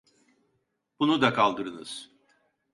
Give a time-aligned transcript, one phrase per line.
[0.99, 2.11] Bunu da kaldırınız.